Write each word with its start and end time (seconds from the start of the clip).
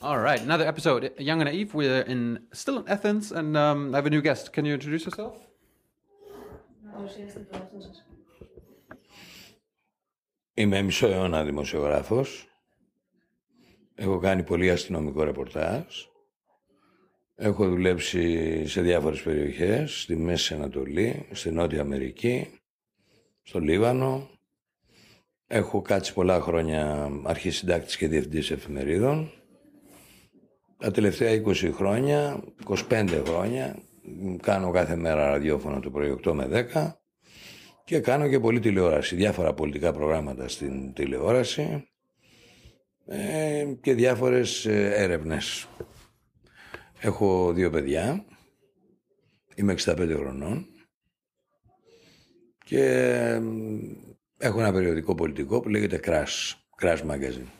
All 0.00 0.20
right, 0.20 0.40
another 0.40 0.64
episode, 0.64 1.10
Young 1.18 1.40
and 1.40 1.50
Naive. 1.50 1.74
We're 1.74 2.02
in 2.02 2.38
still 2.52 2.78
in 2.78 2.86
Athens, 2.86 3.32
and 3.32 3.56
um, 3.56 3.92
I 3.92 3.96
have 3.96 4.06
a 4.06 4.10
new 4.10 4.22
guest. 4.22 4.52
Can 4.52 4.64
you 4.64 4.74
introduce 4.74 5.04
yourself? 5.04 5.34
Είμαι 10.54 10.82
μισό 10.82 11.06
αιώνα 11.06 11.44
δημοσιογράφος. 11.44 12.46
Έχω 13.94 14.18
κάνει 14.18 14.42
πολύ 14.42 14.70
αστυνομικό 14.70 15.22
ρεπορτάζ. 15.22 15.84
Έχω 17.34 17.68
δουλέψει 17.68 18.66
σε 18.66 18.80
διάφορες 18.80 19.22
περιοχές, 19.22 20.00
στη 20.00 20.16
Μέση 20.16 20.54
Ανατολή, 20.54 21.28
στη 21.32 21.50
Νότια 21.50 21.80
Αμερική, 21.80 22.60
στο 23.42 23.60
Λίβανο. 23.60 24.30
Έχω 25.46 25.82
κάτσει 25.82 26.12
πολλά 26.12 26.40
χρόνια 26.40 27.10
αρχισυντάκτης 27.24 27.96
και 27.96 28.08
διευθυντής 28.08 28.50
εφημερίδων. 28.50 29.32
Τα 30.78 30.90
τελευταία 30.90 31.42
20 31.44 31.70
χρόνια, 31.74 32.40
25 32.88 33.22
χρόνια, 33.26 33.76
κάνω 34.42 34.70
κάθε 34.70 34.96
μέρα 34.96 35.30
ραδιόφωνο 35.30 35.80
το 35.80 35.90
πρωί 35.90 36.20
8 36.24 36.32
με 36.32 36.68
10 36.74 36.92
και 37.84 38.00
κάνω 38.00 38.28
και 38.28 38.40
πολύ 38.40 38.60
τηλεόραση, 38.60 39.16
διάφορα 39.16 39.54
πολιτικά 39.54 39.92
προγράμματα 39.92 40.48
στην 40.48 40.92
τηλεόραση 40.92 41.88
ε, 43.06 43.66
και 43.80 43.94
διάφορες 43.94 44.66
ε, 44.66 44.92
έρευνες. 44.94 45.68
Έχω 47.00 47.52
δύο 47.52 47.70
παιδιά, 47.70 48.24
είμαι 49.54 49.74
65 49.84 50.14
χρονών 50.16 50.66
και 52.64 52.82
ε, 52.82 53.42
έχω 54.38 54.60
ένα 54.60 54.72
περιοδικό 54.72 55.14
πολιτικό 55.14 55.60
που 55.60 55.68
λέγεται 55.68 56.00
Crash, 56.04 56.52
Crash 56.82 57.00
Magazine. 57.10 57.50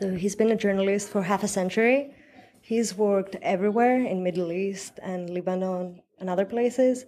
So 0.00 0.14
he's 0.14 0.34
been 0.34 0.50
a 0.50 0.56
journalist 0.56 1.10
for 1.10 1.20
half 1.22 1.42
a 1.42 1.48
century. 1.48 2.14
He's 2.62 2.96
worked 2.96 3.36
everywhere 3.42 4.02
in 4.02 4.22
Middle 4.22 4.50
East 4.50 4.98
and 5.02 5.28
Lebanon 5.28 6.00
and 6.18 6.30
other 6.30 6.46
places. 6.46 7.04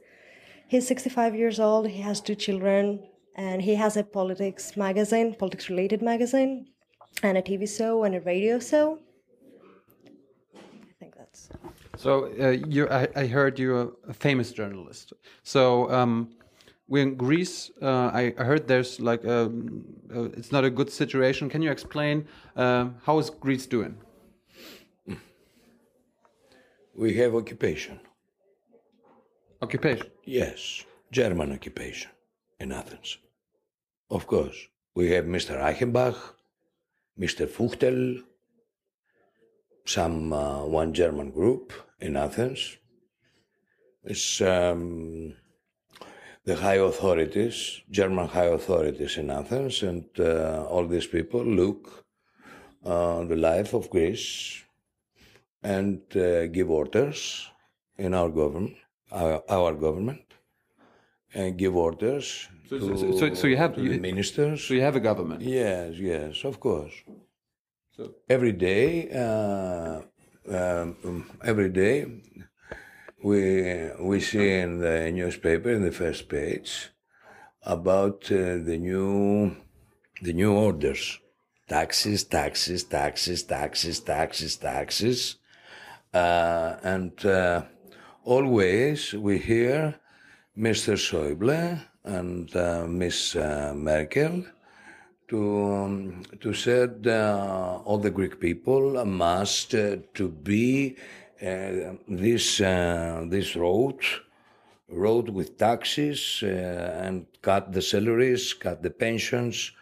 He's 0.69 0.87
65 0.87 1.35
years 1.35 1.59
old. 1.59 1.89
He 1.89 2.03
has 2.03 2.21
two 2.21 2.35
children, 2.35 3.09
and 3.35 3.63
he 3.63 3.75
has 3.77 3.97
a 3.97 4.05
politics 4.05 4.77
magazine, 4.77 5.35
politics 5.35 5.71
related 5.71 6.03
magazine, 6.03 6.67
and 7.23 7.39
a 7.39 7.43
TV 7.43 7.67
show 7.67 8.05
and 8.05 8.15
a 8.15 8.21
radio 8.21 8.59
show. 8.59 8.99
I 10.55 10.93
think 11.01 11.15
that's. 11.17 11.49
So 11.97 12.31
uh, 12.39 12.51
you, 12.51 12.91
I, 12.91 13.09
I 13.17 13.27
heard 13.27 13.59
you're 13.59 13.93
a 14.07 14.13
famous 14.13 14.53
journalist. 14.53 15.15
So 15.45 15.91
um, 15.91 16.29
we're 16.93 17.03
in 17.03 17.15
Greece. 17.17 17.71
Uh, 17.81 18.09
I 18.21 18.35
I 18.41 18.45
heard 18.45 18.69
there's 18.69 19.01
like 19.01 19.25
a, 19.25 19.41
uh, 20.17 20.39
it's 20.39 20.53
not 20.53 20.65
a 20.65 20.71
good 20.79 20.91
situation. 20.91 21.49
Can 21.49 21.63
you 21.63 21.71
explain 21.71 22.17
uh, 22.55 22.85
how 23.07 23.19
is 23.19 23.31
Greece 23.31 23.67
doing? 23.67 23.95
We 26.95 27.15
have 27.21 27.35
occupation. 27.35 27.99
Occupation. 29.63 30.09
Yes, 30.25 30.85
German 31.11 31.53
occupation 31.53 32.11
in 32.61 32.73
Athens. 32.73 33.17
Of 34.11 34.27
course, 34.27 34.59
we 34.95 35.13
have 35.13 35.25
Mr. 35.25 35.53
Reichenbach, 35.63 36.19
Mr. 37.19 37.47
Fuchtel, 37.55 38.23
some 39.87 40.33
uh, 40.35 40.67
one 40.67 40.93
German 40.93 41.31
group 41.31 41.73
in 42.01 42.17
Athens. 42.17 42.77
It's 44.05 44.43
um, 44.43 45.35
the 46.45 46.57
high 46.57 46.81
authorities, 46.91 47.81
German 47.91 48.27
high 48.29 48.47
authorities 48.59 49.17
in 49.17 49.31
Athens, 49.31 49.83
and 49.83 50.05
uh, 50.19 50.65
all 50.69 50.87
these 50.87 51.07
people 51.07 51.45
look 51.45 52.05
uh, 52.85 53.25
the 53.25 53.37
life 53.37 53.75
of 53.75 53.89
Greece 53.91 54.63
and 55.63 56.01
uh, 56.17 56.47
give 56.49 56.69
orders 56.71 57.49
in 57.97 58.15
our 58.15 58.29
government, 58.29 58.75
our, 59.13 59.43
our 59.49 59.75
government, 59.75 60.25
and 61.35 61.57
give 61.57 61.77
orders 61.77 62.49
So, 62.69 62.79
to, 62.79 62.97
so, 62.99 63.19
so, 63.19 63.35
so 63.35 63.47
you 63.47 63.57
have 63.57 63.79
you, 63.79 64.01
ministers. 64.01 64.65
so 64.65 64.75
you 64.75 64.81
have 64.81 64.97
a 64.97 65.01
government. 65.01 65.43
Yes, 65.43 65.95
yes, 65.97 66.45
of 66.45 66.59
course. 66.59 66.93
So 67.97 68.15
Every 68.29 68.53
day, 68.53 69.11
uh, 69.13 70.01
um, 70.49 71.31
every 71.45 71.69
day, 71.69 72.07
we 73.23 73.91
we 74.01 74.21
see 74.21 74.59
in 74.59 74.79
the 74.79 75.11
newspaper 75.11 75.71
in 75.71 75.83
the 75.83 75.93
first 75.93 76.29
page 76.29 76.91
about 77.63 78.25
uh, 78.31 78.59
the 78.69 78.79
new 78.79 79.57
the 80.21 80.33
new 80.33 80.53
orders, 80.53 81.19
taxes, 81.69 82.25
taxes, 82.25 82.85
taxes, 82.85 83.43
taxes, 83.43 84.01
taxes, 84.01 84.57
taxes, 84.57 85.37
uh, 86.15 86.77
and 86.83 87.25
uh, 87.25 87.63
always 88.25 89.13
we 89.15 89.39
hear 89.39 89.95
Mr. 90.57 90.95
Schäuble 90.95 91.81
and 92.05 92.55
uh, 92.57 92.87
Miss 92.87 93.35
uh, 93.37 93.73
Merkel 93.75 94.45
to 95.29 95.75
um, 95.75 96.23
to 96.41 96.53
said 96.53 97.07
uh, 97.07 97.81
all 97.85 97.99
the 97.99 98.11
Greek 98.11 98.39
people 98.41 99.05
must 99.05 99.75
uh, 99.75 99.97
to 100.15 100.29
be 100.29 100.97
this 101.43 102.61
uh, 102.61 103.25
this 103.29 103.57
road 103.57 103.99
road 104.89 105.29
with 105.29 105.57
taxes 105.59 106.43
uh, 106.43 106.47
and 107.07 107.27
cut 107.41 107.73
the 107.73 107.83
salaries, 107.83 108.53
cut 108.55 108.83
the 108.83 108.91
pensions, 108.91 109.73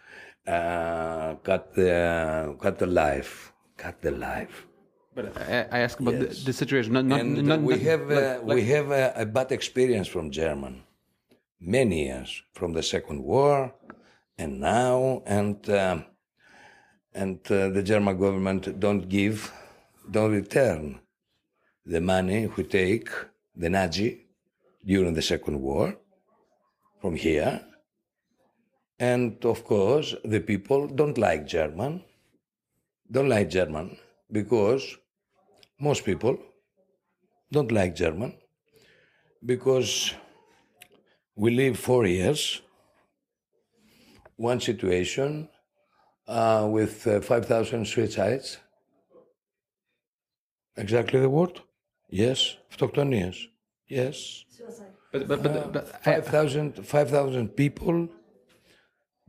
uh, 0.47 1.35
cut 1.43 1.73
the 1.75 2.55
cut 2.59 2.79
the 2.79 2.87
life, 2.87 3.53
cut 3.77 4.01
the 4.01 4.11
life. 4.11 4.65
But 5.13 5.37
I, 5.37 5.67
I 5.71 5.79
ask 5.79 5.99
about 5.99 6.13
Yes. 6.15 6.39
the, 6.39 6.45
the 6.45 6.53
situation. 6.53 6.93
Not, 6.93 7.05
not, 7.05 7.25
not, 7.25 7.61
we 7.61 7.77
have 7.79 8.09
uh, 8.09 8.39
like- 8.43 8.55
we 8.55 8.63
have 8.65 8.91
a, 8.91 9.13
a 9.15 9.25
bad 9.25 9.51
experience 9.51 10.07
from 10.07 10.31
German, 10.31 10.83
many 11.59 12.05
years 12.05 12.43
from 12.53 12.73
the 12.73 12.81
Second 12.83 13.21
War, 13.23 13.73
and 14.37 14.59
now 14.61 15.21
and 15.25 15.69
um, 15.69 16.05
and 17.13 17.39
uh, 17.51 17.67
the 17.69 17.83
German 17.83 18.17
government 18.17 18.79
don't 18.79 19.09
give, 19.09 19.51
don't 20.09 20.31
return 20.31 21.00
the 21.91 21.99
money 21.99 22.47
we 22.55 22.63
take 22.63 23.09
the 23.53 23.69
Nazi 23.69 24.25
during 24.85 25.13
the 25.13 25.21
Second 25.21 25.61
War 25.61 25.97
from 27.01 27.15
here, 27.15 27.59
and 28.97 29.43
of 29.43 29.65
course 29.65 30.15
the 30.23 30.39
people 30.39 30.87
don't 30.87 31.17
like 31.17 31.45
German, 31.45 32.03
don't 33.11 33.27
like 33.27 33.49
German 33.49 33.97
because 34.31 34.83
most 35.79 36.05
people 36.05 36.37
don't 37.51 37.71
like 37.73 37.93
German 37.95 38.35
because 39.45 40.13
we 41.35 41.51
live 41.51 41.77
four 41.77 42.05
years, 42.05 42.61
one 44.37 44.61
situation 44.61 45.49
uh, 46.27 46.67
with 46.71 47.05
uh, 47.05 47.19
5,000 47.19 47.85
suicides. 47.85 48.57
Exactly 50.77 51.19
the 51.19 51.29
word? 51.29 51.59
Yes. 52.10 52.38
Αυτοκτονίες. 52.68 53.50
Yes. 53.88 54.16
but, 55.12 55.28
but, 55.28 55.42
but, 55.42 55.72
but 55.72 55.84
I, 56.04 56.20
5,000 56.20 56.84
5,000 56.84 57.48
people 57.56 58.08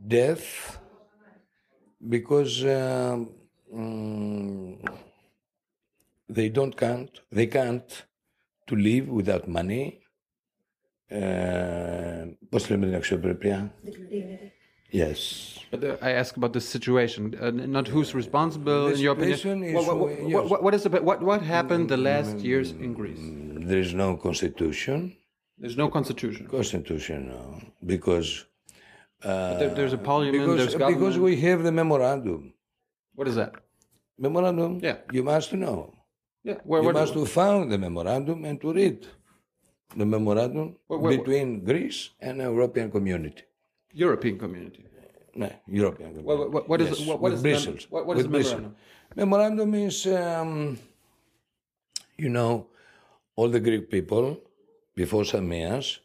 death 0.06 0.78
because 2.08 2.64
um, 2.64 3.30
mm, 3.74 4.76
they 6.28 6.48
don't 6.48 6.76
can't 6.76 7.20
they 7.30 7.46
can't 7.46 8.06
to 8.66 8.74
live 8.76 9.06
without 9.08 9.46
money. 9.48 10.00
Uh, 11.10 12.36
πώς 12.48 12.70
λέμε 12.70 12.86
την 12.86 12.94
αξιοπρέπεια? 12.94 13.74
Yes. 14.93 15.19
But 15.71 15.83
uh, 15.83 15.97
I 16.07 16.11
ask 16.11 16.37
about 16.37 16.53
the 16.53 16.61
situation, 16.61 17.35
uh, 17.41 17.49
not 17.49 17.87
who's 17.87 18.13
responsible 18.13 18.87
in 18.93 18.99
your 18.99 19.13
opinion. 19.13 19.63
is 19.63 19.73
What, 19.75 19.85
what, 19.87 19.97
what, 19.97 20.29
yes. 20.29 20.49
what, 20.51 20.63
what 20.65 20.73
is 20.75 20.83
the, 20.83 20.89
what 21.09 21.19
what 21.29 21.41
happened 21.41 21.89
the 21.89 21.97
last 21.97 22.37
years 22.49 22.67
in 22.85 22.93
Greece? 22.93 23.23
There 23.69 23.79
is 23.79 23.91
no 23.93 24.15
constitution. 24.15 25.17
There's 25.57 25.77
no 25.83 25.87
constitution. 25.89 26.47
Constitution, 26.47 27.29
no. 27.33 27.41
Because, 27.93 28.45
uh, 29.23 29.57
There, 29.59 29.69
there's 29.77 29.93
a 29.93 29.97
parliament. 29.97 30.37
because, 30.43 30.57
there's 30.59 30.75
government. 30.75 30.99
because 30.99 31.17
we 31.27 31.33
have 31.47 31.63
the 31.63 31.71
memorandum. 31.71 32.53
what 33.15 33.27
is 33.27 33.35
that? 33.41 33.53
Memorandum? 34.19 34.79
Yeah. 34.87 34.97
You 35.11 35.23
must 35.23 35.53
know. 35.53 35.79
Yeah, 36.43 36.57
where, 36.69 36.81
you 36.81 36.85
where, 36.87 36.93
must 36.93 37.13
to 37.13 37.25
found 37.25 37.71
the 37.71 37.79
memorandum 37.87 38.45
and 38.45 38.61
to 38.61 38.73
read 38.73 39.07
the 39.95 40.05
memorandum 40.05 40.75
Where- 40.87 40.99
where- 40.99 41.17
between 41.17 41.63
Greece 41.63 41.99
and 42.19 42.37
European 42.37 42.91
community. 42.91 43.43
European 43.93 44.37
community. 44.37 44.83
No, 45.35 45.49
European. 45.67 46.23
What- 46.23 46.81
is- 46.81 46.89
Yes, 46.99 47.07
what- 47.07 47.19
what 47.21 47.31
with 47.31 47.41
the 47.43 47.49
Brussels. 47.49 47.87
what- 47.89 48.05
what 48.07 48.17
is 48.17 48.23
With 48.23 48.31
Brussels. 48.31 48.61
memorandum? 48.61 48.75
Memorandum 49.15 49.73
is, 49.75 50.05
um, 50.07 50.77
you 52.17 52.29
know, 52.29 52.67
all 53.35 53.49
the 53.49 53.59
Greek 53.59 53.89
people 53.89 54.39
before 54.95 55.23
years 55.51 55.99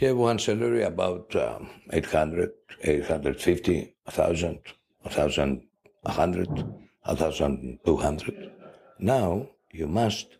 have 0.00 0.16
one 0.16 0.38
salary 0.38 0.82
about 0.82 1.34
um, 1.36 1.68
800, 1.92 2.50
850, 2.82 3.94
1,000, 4.06 4.58
1,100, 5.02 6.64
1,200. 7.04 8.52
Now 8.98 9.48
you 9.72 9.86
must 9.88 10.36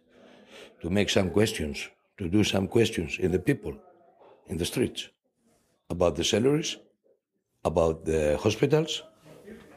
to 0.81 0.91
make 0.91 1.09
some 1.11 1.31
questions, 1.31 1.89
to 2.19 2.29
do 2.29 2.45
some 2.45 2.69
questions 2.69 3.19
in 3.19 3.31
the 3.33 3.39
people, 3.39 3.75
in 4.49 4.59
the 4.59 4.65
streets, 4.67 5.09
about 5.89 6.17
the 6.17 6.25
salaries, 6.25 6.77
about 7.65 8.05
the 8.05 8.39
hospitals, 8.43 9.03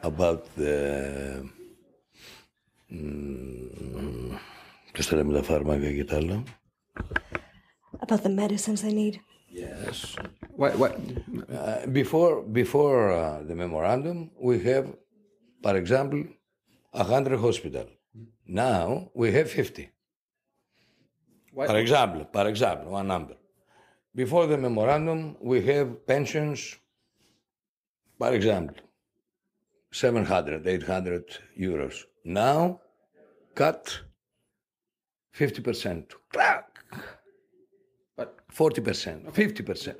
about 0.02 0.44
the. 0.56 1.40
Um, 1.40 1.52
about 8.00 8.22
the 8.22 8.28
medicines 8.28 8.82
they 8.82 8.92
need. 8.92 9.20
Yes. 9.50 10.16
What, 10.56 10.78
what? 10.78 10.98
Uh, 11.52 11.86
before 11.86 12.42
before 12.42 13.12
uh, 13.12 13.42
the 13.42 13.54
memorandum, 13.54 14.30
we 14.40 14.58
have, 14.64 14.86
for 15.62 15.76
example, 15.76 16.24
a 16.92 17.04
100 17.04 17.38
hospital. 17.38 17.86
Now 18.46 19.10
we 19.14 19.32
have 19.32 19.50
50. 19.50 19.90
What? 21.52 21.68
For 21.68 21.78
example, 21.78 22.26
for 22.32 22.46
example, 22.48 22.92
one 22.92 23.06
number. 23.06 23.36
Before 24.14 24.46
the 24.46 24.56
memorandum, 24.56 25.36
we 25.40 25.62
have 25.66 26.06
pensions 26.06 26.76
for 28.18 28.32
example, 28.32 28.76
700, 29.92 30.66
800 30.66 31.24
euros. 31.58 32.04
Now, 32.24 32.80
cut 33.54 34.00
50%. 35.34 36.12
Crack! 36.32 36.66
but 38.16 38.40
40%, 38.52 39.32
50%. 39.32 39.94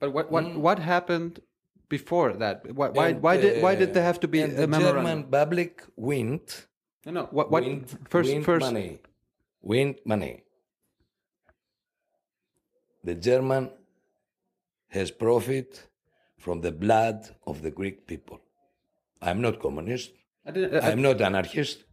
but 0.00 0.12
what 0.12 0.30
what 0.30 0.44
hmm. 0.44 0.60
what 0.60 0.78
happened 0.78 1.40
before 1.88 2.32
that? 2.32 2.62
Why 2.74 2.88
why, 2.88 3.08
And, 3.08 3.22
why 3.22 3.36
did 3.36 3.62
why 3.62 3.74
did 3.74 3.92
there 3.94 4.02
have 4.02 4.20
to 4.20 4.28
be 4.28 4.40
a 4.40 4.48
the 4.48 4.66
memorandum? 4.66 5.04
German 5.04 5.24
public 5.24 5.82
went 5.96 6.66
no, 7.06 7.12
no. 7.12 7.22
What 7.30 7.50
what 7.50 7.64
wind, 7.64 7.98
first 8.08 8.30
wind 8.30 8.44
first 8.44 8.66
money, 8.66 9.00
wind 9.60 9.96
money. 10.04 10.42
The 13.04 13.14
German 13.14 13.70
has 14.88 15.10
profit 15.10 15.87
from 16.38 16.60
the 16.60 16.72
blood 16.72 17.28
of 17.46 17.62
the 17.62 17.70
Greek 17.70 18.06
people. 18.06 18.40
I'm 19.20 19.40
not 19.42 19.60
communist. 19.60 20.12
I 20.46 20.50
I, 20.50 20.90
I'm 20.90 21.02
not 21.02 21.20
anarchist. 21.20 21.84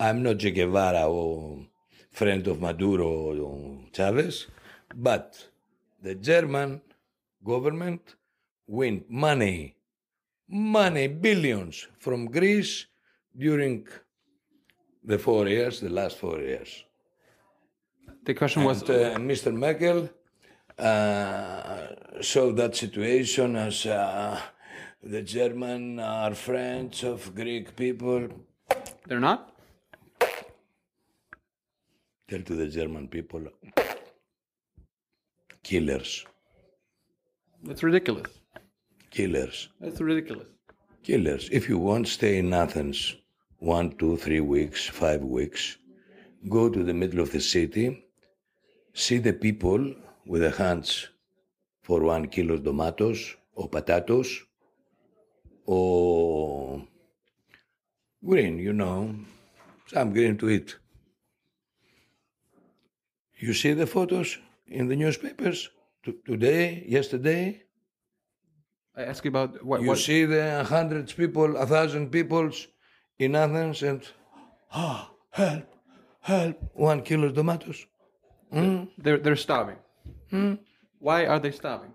I'm 0.00 0.22
not 0.22 0.38
Che 0.38 0.50
Guevara 0.50 1.06
or 1.08 1.66
friend 2.10 2.46
of 2.48 2.60
Maduro 2.60 3.10
or 3.48 3.78
Chavez. 3.92 4.46
But 4.94 5.26
the 6.02 6.14
German 6.14 6.80
government 7.44 8.16
win 8.66 9.04
money, 9.08 9.76
money, 10.48 11.06
billions 11.08 11.86
from 11.98 12.26
Greece 12.26 12.86
during 13.36 13.86
the 15.04 15.18
four 15.18 15.46
years, 15.48 15.80
the 15.80 15.90
last 15.90 16.16
four 16.18 16.38
years. 16.40 16.84
the 18.24 18.34
question 18.34 18.64
was 18.64 18.82
And, 18.82 18.90
uh, 18.90 19.18
Mr. 19.18 19.52
Merkel 19.52 20.08
uh, 20.78 21.51
saw 22.22 22.52
that 22.52 22.76
situation 22.76 23.56
as 23.56 23.84
uh, 23.86 24.40
the 25.02 25.22
German 25.22 25.98
are 25.98 26.34
friends 26.34 27.02
of 27.02 27.34
Greek 27.34 27.74
people. 27.76 28.28
they're 29.06 29.20
not. 29.20 29.48
Tell 32.28 32.42
to 32.42 32.54
the 32.54 32.66
German 32.68 33.08
people, 33.08 33.44
killers, 35.62 36.24
That's 37.62 37.82
ridiculous. 37.82 38.30
killers, 39.10 39.68
That's 39.80 40.00
ridiculous. 40.00 40.48
killers. 41.02 41.48
If 41.52 41.68
you 41.68 41.78
want, 41.78 42.08
stay 42.08 42.38
in 42.38 42.54
Athens 42.54 43.16
one, 43.58 43.92
two, 43.98 44.16
three 44.16 44.40
weeks, 44.40 44.88
five 44.88 45.22
weeks. 45.22 45.76
Go 46.48 46.68
to 46.68 46.82
the 46.82 46.94
middle 46.94 47.20
of 47.20 47.30
the 47.32 47.40
city, 47.40 48.04
see 48.94 49.18
the 49.18 49.32
people 49.32 49.94
with 50.26 50.40
their 50.40 50.50
hands 50.50 51.08
for 51.82 52.00
one 52.02 52.28
kilo 52.28 52.56
tomatoes 52.58 53.36
or 53.54 53.68
potatoes 53.68 54.40
or 55.66 56.86
green, 58.24 58.58
you 58.58 58.72
know, 58.72 59.14
some 59.86 60.12
green 60.12 60.36
to 60.38 60.48
eat. 60.50 60.76
You 63.38 63.52
see 63.54 63.72
the 63.72 63.86
photos 63.86 64.38
in 64.66 64.88
the 64.88 64.96
newspapers 64.96 65.70
T- 66.04 66.18
today, 66.26 66.84
yesterday. 66.88 67.62
I 68.96 69.04
ask 69.04 69.24
you 69.24 69.28
about 69.28 69.64
what 69.64 69.80
You 69.80 69.88
what 69.88 69.98
see 69.98 70.24
the 70.24 70.64
hundreds 70.64 71.12
people, 71.12 71.56
a 71.56 71.66
thousand 71.66 72.10
peoples 72.10 72.66
in 73.18 73.36
Athens, 73.36 73.82
and 73.82 74.02
ah, 74.72 75.10
help, 75.30 75.64
help, 76.20 76.56
one 76.74 77.02
kilo 77.02 77.30
tomatoes. 77.30 77.86
they're 78.98 79.18
they're 79.18 79.36
starving. 79.36 79.78
Hmm? 80.30 80.54
Why 81.02 81.26
are 81.26 81.40
they 81.40 81.50
starving? 81.50 81.92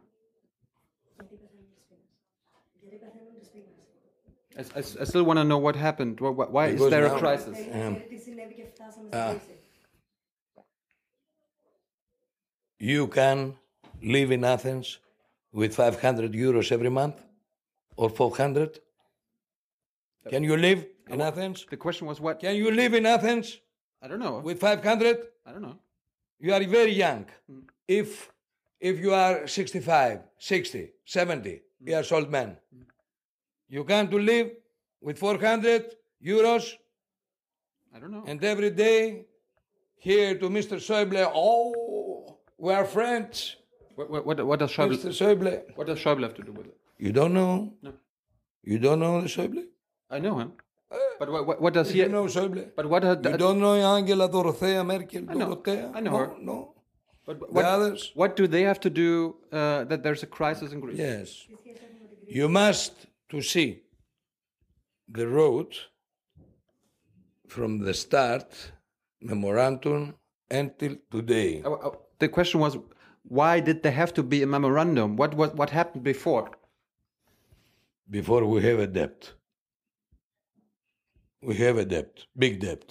I, 4.58 4.62
I, 4.76 4.80
I 4.80 5.04
still 5.12 5.24
want 5.24 5.38
to 5.38 5.46
know 5.46 5.58
what 5.60 5.76
happened. 5.78 6.20
Why, 6.20 6.30
why 6.32 6.66
is 6.68 6.74
Because 6.74 6.90
there 6.92 7.06
a 7.06 7.10
now- 7.10 7.20
crisis? 7.20 7.58
Ah. 9.14 9.36
You 12.80 13.08
can 13.08 13.56
live 14.04 14.32
in 14.32 14.44
Athens 14.44 15.00
with 15.54 15.74
500 15.76 16.34
euros 16.34 16.72
every 16.72 16.90
month 16.90 17.24
or 17.96 18.10
400. 18.10 18.80
Can 20.30 20.44
you 20.44 20.58
live 20.58 20.86
in 21.10 21.22
Athens? 21.22 21.66
The 21.70 21.78
question 21.78 22.08
was 22.08 22.20
what? 22.20 22.40
Can 22.42 22.56
you 22.58 22.72
live 22.72 22.94
in 22.94 23.06
Athens 23.06 23.58
I 24.02 24.08
don't 24.10 24.20
know. 24.20 24.40
with 24.40 24.60
500? 24.60 25.18
I 25.46 25.52
don't 25.54 25.62
know. 25.62 25.78
You 26.40 26.54
are 26.54 26.64
very 26.66 26.92
young. 26.92 27.26
Hmm. 27.50 27.60
If 27.88 28.32
if 28.80 29.00
you 29.00 29.14
are 29.14 29.48
65, 29.48 30.20
60, 30.38 30.92
70 31.06 31.62
years 31.82 32.12
old 32.12 32.30
man, 32.30 32.58
you 33.70 33.84
can 33.84 34.10
to 34.10 34.20
live 34.20 34.52
with 35.02 35.18
400 35.18 35.96
euros 36.24 36.74
I 37.94 38.00
don't 38.00 38.12
know. 38.12 38.24
and 38.28 38.44
every 38.44 38.70
day 38.72 39.26
here 39.98 40.38
to 40.38 40.50
Mr. 40.50 40.78
Schäuble, 40.78 41.30
oh, 41.34 42.38
we 42.58 42.74
are 42.74 42.86
friends. 42.86 43.56
What, 43.96 44.10
what, 44.10 44.26
what, 44.26 44.46
what 44.46 44.60
does 44.60 44.72
Schäuble, 44.72 44.98
Mr. 44.98 45.10
Schäuble, 45.10 45.64
what 45.76 45.88
does 45.88 46.00
Schäuble 46.00 46.24
have 46.24 46.36
to 46.36 46.44
do 46.44 46.52
with 46.52 46.68
it? 46.68 46.78
you 47.00 47.12
don't 47.12 47.34
know? 47.34 47.74
No. 47.82 47.94
You 48.64 48.80
don't 48.80 49.00
know 49.00 49.22
the 49.22 49.28
Schäuble? 49.28 49.66
I 50.10 50.20
know 50.20 50.40
him. 50.40 50.54
Uh, 50.92 50.98
but 51.20 51.32
what, 51.32 51.48
what, 51.48 51.62
what 51.62 51.74
does 51.74 51.90
he? 51.90 52.00
You 52.00 52.10
know 52.10 52.26
Schäuble? 52.26 52.72
But 52.76 52.90
what? 52.90 53.04
Had, 53.04 53.26
You 53.26 53.38
don't 53.38 53.60
know 53.60 53.74
Angela 53.74 54.30
Dorothea 54.30 54.84
Merkel? 54.84 55.24
know. 55.24 55.40
Dorothea? 55.40 55.92
I 55.94 56.00
know 56.00 56.12
no, 56.12 56.18
her. 56.18 56.32
No. 56.40 56.74
But 57.28 57.40
The 57.40 57.46
what, 57.58 57.66
others? 57.66 58.12
what 58.22 58.32
do 58.40 58.44
they 58.48 58.64
have 58.70 58.80
to 58.88 58.90
do 58.90 59.36
uh, 59.52 59.84
that 59.90 60.00
there's 60.04 60.24
a 60.24 60.32
crisis 60.38 60.72
in 60.74 60.80
Greece? 60.80 60.98
Yes. 60.98 61.30
You 62.40 62.48
must 62.50 62.94
to 63.30 63.42
see 63.42 63.70
the 65.18 65.28
road 65.40 65.70
from 67.48 67.70
the 67.88 67.94
start, 67.94 68.48
memorandum, 69.22 70.02
until 70.50 70.94
today. 71.16 71.52
Uh, 71.64 71.72
uh, 71.74 71.92
The 72.20 72.30
question 72.38 72.60
was, 72.66 72.74
why 73.40 73.54
did 73.68 73.78
there 73.84 73.98
have 74.04 74.14
to 74.20 74.24
be 74.34 74.40
a 74.44 74.48
memorandum? 74.56 75.10
What 75.22 75.32
what, 75.40 75.52
what 75.60 75.70
happened 75.80 76.04
before? 76.14 76.48
Before 78.10 78.44
we 78.54 78.60
have 78.70 78.80
a 78.88 78.90
debt. 79.00 79.20
We 81.48 81.54
have 81.66 81.78
a 81.78 81.86
debt, 81.86 82.12
big 82.44 82.54
debt. 82.66 82.86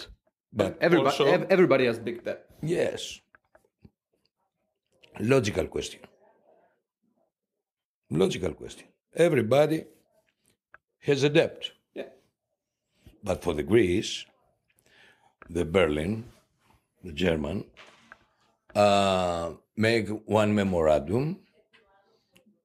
But 0.53 0.71
Everybody, 0.81 1.17
also, 1.19 1.47
everybody 1.57 1.85
has 1.91 1.99
big 1.99 2.19
debt. 2.25 2.41
yes. 2.63 3.21
Logical 5.21 5.67
question. 5.67 6.01
Logical 8.11 8.53
question. 8.55 8.87
Everybody 9.15 9.85
has 11.01 11.23
a 11.25 11.29
debt. 11.29 11.71
Yeah. 11.95 12.11
But 13.25 13.43
for 13.43 13.55
the 13.55 13.63
Greece, 13.63 14.27
the 15.49 15.65
Berlin, 15.65 16.25
the 17.03 17.13
German, 17.13 17.65
uh, 18.75 19.53
make 19.77 20.09
one 20.27 20.55
memorandum, 20.55 21.25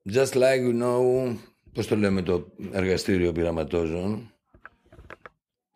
just 0.08 0.36
like, 0.36 0.62
you 0.62 0.74
know, 0.74 1.38
πώς 1.74 1.88
το 1.88 1.96
λέμε 1.96 2.22
το 2.22 2.48
εργαστήριο 2.72 3.32
πειραματόζων, 3.32 4.34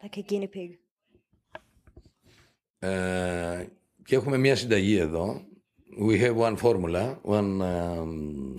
Like 0.04 0.18
a 0.18 0.22
guinea 0.32 0.50
pig. 0.56 0.78
ε, 2.80 3.66
και 4.06 4.16
έχουμε 4.16 4.38
μια 4.38 4.56
συνταγή 4.56 4.98
εδώ. 4.98 5.46
We 5.99 6.19
have 6.21 6.37
one 6.37 6.57
formula, 6.57 7.19
one, 7.23 7.61
um, 7.63 8.55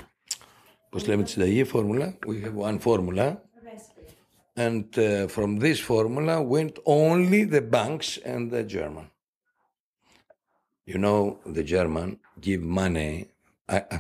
πώς 0.90 1.08
λέμε 1.08 1.24
τη 1.24 1.30
συνταγή, 1.30 1.64
formula. 1.74 2.14
We 2.28 2.42
have 2.46 2.56
one 2.56 2.80
formula. 2.80 3.38
And 4.56 4.86
uh, 4.98 5.28
from 5.28 5.60
this 5.60 5.80
formula 5.80 6.42
went 6.42 6.76
only 6.86 7.46
the 7.46 7.62
banks 7.62 8.18
and 8.32 8.52
the 8.52 8.64
German. 8.64 9.08
You 10.86 10.98
know, 10.98 11.38
the 11.46 11.64
German 11.64 12.20
give 12.42 12.62
money. 12.62 13.26
Α, 13.66 13.76
α, 13.76 14.00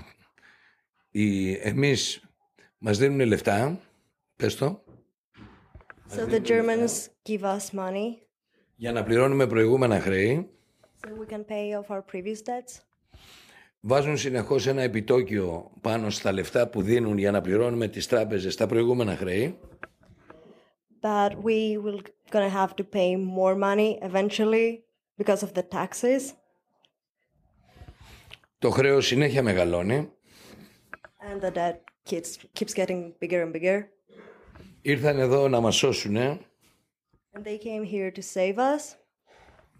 οι, 1.11 1.51
εμείς 1.53 2.21
μας 2.77 2.97
δίνουν 2.97 3.27
λεφτά, 3.27 3.79
πες 4.35 4.55
το, 4.55 4.83
So 6.15 6.25
the 6.25 6.39
Germans 6.39 7.07
give 7.29 7.41
us 7.43 7.69
money 7.73 8.09
για 8.75 8.91
να 8.91 9.03
πληρώνουμε 9.03 9.47
προηγούμενα 9.47 9.99
χρέη. 9.99 10.49
so 11.05 11.07
we 11.07 11.25
can 11.33 11.43
pay 11.43 11.73
off 11.79 11.89
our 11.89 12.01
previous 12.01 12.41
debts. 12.41 12.81
Βάζουν 13.88 14.16
συνεχώς 14.16 14.66
ένα 14.66 14.82
επιτόκιο 14.82 15.70
πάνω 15.80 16.10
στα 16.10 16.32
λεφτά 16.32 16.68
που 16.68 16.82
δίνουν 16.82 17.18
για 17.18 17.30
να 17.30 17.40
πληρώνουμε 17.40 17.88
τις 17.88 18.06
τράπεζες 18.06 18.54
τα 18.56 18.66
προηγούμενα 18.66 19.16
χρέη. 19.16 19.58
But 21.02 21.30
we 21.30 21.78
will 21.84 22.00
gonna 22.32 22.50
have 22.50 22.74
to 22.74 22.84
pay 22.92 23.16
more 23.16 23.54
money 23.54 23.98
eventually 24.10 24.68
because 25.22 25.42
of 25.42 25.52
the 25.52 25.62
taxes. 25.72 26.20
Το 28.58 28.70
χρέος 28.70 29.06
συνέχεια 29.06 29.42
μεγαλώνει. 29.42 30.10
And 31.30 31.44
the 31.44 31.50
debt 31.50 31.76
keeps 32.10 32.36
keeps 32.58 32.74
getting 32.74 33.12
bigger 33.22 33.42
and 33.46 33.52
bigger. 33.52 33.82
Ήρθαν 34.82 35.18
εδώ 35.18 35.48
να 35.48 35.60
μας 35.60 35.76
σώσουνε. 35.76 36.38
And 37.32 37.42
they 37.44 37.58
came 37.58 37.84
here 37.92 38.10
to 38.18 38.22
save 38.34 38.56
us. 38.56 38.96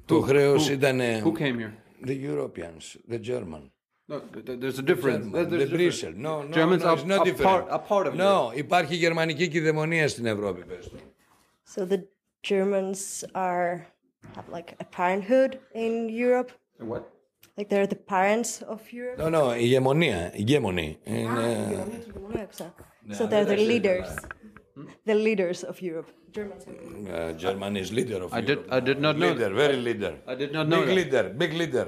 Το 0.04 0.20
χρέος 0.20 0.68
who- 0.68 0.72
ήταν 0.72 1.00
Who 1.00 1.32
came 1.38 1.56
here? 1.58 1.72
the 2.06 2.28
Europeans, 2.30 2.96
the 3.10 3.18
German. 3.30 3.70
No, 4.11 4.19
th- 4.33 4.45
th- 4.47 4.59
there's 4.61 4.79
a 4.79 4.81
difference. 4.91 5.23
There's 5.33 5.49
The 5.49 5.55
a 5.55 5.59
difference. 5.59 6.01
Brussels. 6.01 6.15
No, 6.27 6.33
no, 6.43 6.51
Germans 6.59 6.83
no, 6.83 6.89
are, 6.89 6.95
it's 6.97 7.05
not 7.13 7.19
are 7.21 7.25
different. 7.29 7.49
part, 7.51 7.63
are 7.75 7.83
part 7.93 8.05
of 8.07 8.13
No, 8.15 8.51
υπάρχει 8.55 8.95
γερμανική 8.95 9.47
κυδαιμονία 9.47 10.07
στην 10.07 10.25
Ευρώπη, 10.25 10.63
πες 10.65 10.89
το. 10.89 10.97
So 11.73 11.85
the 11.93 11.99
Germans 12.49 13.23
are 13.33 13.71
have 14.35 14.47
like 14.57 14.69
a 14.79 14.87
parenthood 14.99 15.51
in 15.85 15.93
Europe. 16.09 16.51
it. 16.79 16.85
What? 16.91 17.03
Like 17.57 17.67
they're 17.71 17.91
the 17.95 18.03
parents 18.15 18.51
of 18.73 18.79
Europe. 18.99 19.17
No, 19.23 19.29
no, 19.29 19.43
ηγεμονία, 19.55 20.31
ηγέμονη. 20.33 20.97
Είναι... 21.03 21.85
So 23.17 23.23
they're 23.27 23.45
the 23.45 23.57
leaders. 23.71 24.09
The 25.05 25.15
leaders 25.27 25.59
of 25.71 25.75
Europe. 25.89 26.09
Germans. 26.37 26.63
Uh, 26.65 27.33
German 27.43 27.73
is 27.83 27.87
leader 27.99 28.19
of 28.25 28.29
I 28.33 28.41
did. 28.49 28.57
Europe. 28.57 28.77
I 28.77 28.79
did 28.89 28.99
not 29.05 29.13
know. 29.21 29.31
Leader, 29.31 29.49
very 29.63 29.77
leader. 29.87 30.13
I 30.33 30.35
did 30.41 30.51
not 30.57 30.65
know 30.71 30.81
Big 30.81 30.89
that. 30.89 30.99
leader, 30.99 31.23
big 31.43 31.51
leader. 31.61 31.87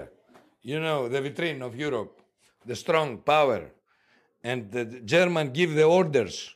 You 0.63 0.81
know, 0.81 1.09
the 1.09 1.21
vitrine 1.21 1.63
of 1.63 1.77
Europe, 1.77 2.21
the 2.67 2.77
strong 2.77 3.19
power. 3.19 3.71
And 4.43 4.71
the 4.71 4.85
German 5.05 5.53
give 5.53 5.75
the 5.75 5.85
orders 5.85 6.55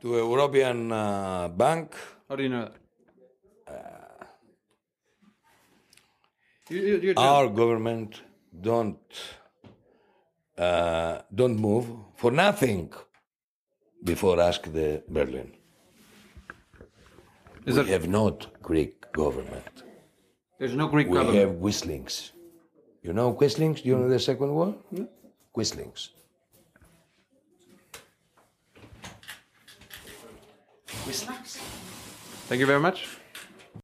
to 0.00 0.08
European 0.16 0.90
uh, 0.92 1.48
Bank. 1.48 1.94
How 2.28 2.36
do 2.36 2.42
you 2.42 2.48
know 2.48 2.62
that? 2.64 2.76
You, 6.70 6.80
you, 6.80 6.96
you're 7.00 7.18
Our 7.18 7.48
government 7.48 8.22
don't 8.60 8.98
uh, 10.58 11.18
don't 11.34 11.56
move 11.58 11.86
for 12.16 12.30
nothing 12.30 12.92
before 14.04 14.40
ask 14.40 14.62
the 14.72 15.02
Berlin. 15.08 15.52
Is 17.66 17.76
we 17.76 17.82
it- 17.82 17.88
have 17.88 18.08
not 18.08 18.60
Greek 18.62 19.12
government. 19.12 19.82
There's 20.58 20.74
no 20.74 20.88
Greek 20.88 21.08
We 21.08 21.14
government. 21.18 21.34
We 21.34 21.40
have 21.40 21.60
Quislings. 21.60 22.32
You 23.02 23.12
know 23.12 23.32
Quislings? 23.34 23.82
Do 23.82 23.88
you 23.88 23.98
know 23.98 24.08
the 24.08 24.20
second 24.20 24.54
one? 24.54 24.76
Quislings. 25.52 26.10
Thank 32.48 32.60
you 32.60 32.66
very 32.66 32.80
much. 32.80 33.21